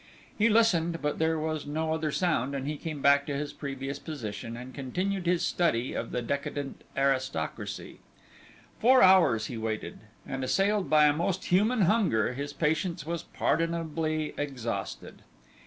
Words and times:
He 0.35 0.49
listened, 0.49 0.99
but 1.03 1.19
there 1.19 1.37
was 1.37 1.67
no 1.67 1.93
other 1.93 2.11
sound, 2.11 2.55
and 2.55 2.65
he 2.67 2.75
came 2.75 3.03
back 3.03 3.27
to 3.27 3.35
his 3.37 3.53
previous 3.53 3.99
position, 3.99 4.57
and 4.57 4.73
continued 4.73 5.27
his 5.27 5.43
study 5.45 5.93
of 5.93 6.09
the 6.09 6.23
decadent 6.23 6.81
aristocracy. 6.97 7.99
Four 8.79 9.03
hours 9.03 9.45
he 9.45 9.59
waited, 9.59 9.99
and 10.25 10.43
assailed 10.43 10.89
by 10.89 11.05
a 11.05 11.13
most 11.13 11.45
human 11.45 11.81
hunger, 11.81 12.33
his 12.33 12.51
patience 12.51 13.05
was 13.05 13.21
pardonably 13.21 14.33
exhausted. 14.39 15.21